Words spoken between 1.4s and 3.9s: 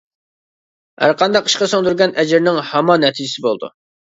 ئىشقا سىڭدۈرگەن ئەجىرنىڭ ھامان نەتىجىسى بولىدۇ.